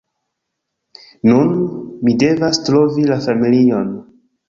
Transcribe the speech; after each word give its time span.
Nun, 1.29 1.53
mi 2.07 2.17
devas 2.25 2.63
trovi 2.71 3.09
la 3.15 3.23
familion 3.31 3.97